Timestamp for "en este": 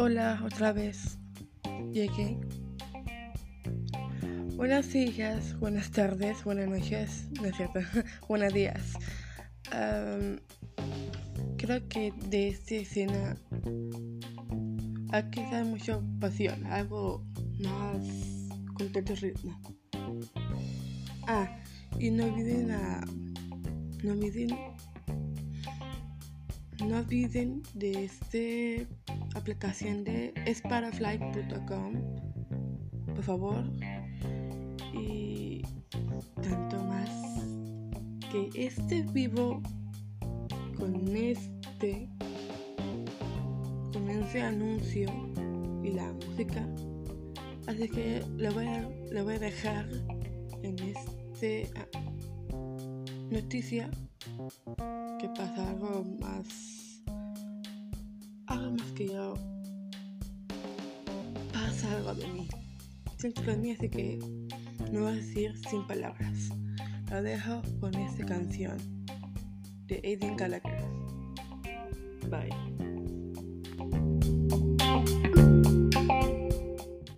50.62-51.70